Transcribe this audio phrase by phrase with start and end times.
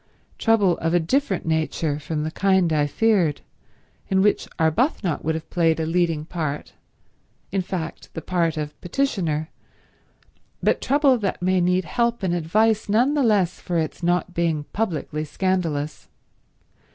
[0.39, 3.41] Trouble of a different nature from the kind I feared,
[4.09, 6.73] in which Arbuthnot would have played a leading part,
[7.51, 9.49] in fact the part of petitioner,
[10.63, 14.63] but trouble that may need help and advice none the less for its not being
[14.73, 16.07] publicly scandalous.